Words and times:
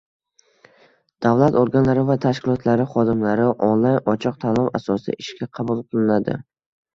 Davlat 1.25 1.57
organlari 1.59 2.05
va 2.07 2.15
tashkilotlari 2.23 2.87
xodimlari 2.93 3.45
onlayn 3.67 4.01
ochiq 4.15 4.41
tanlov 4.47 4.73
asosida 4.81 5.17
ishga 5.27 5.51
qabul 5.61 5.85
qilinadi 5.93 6.41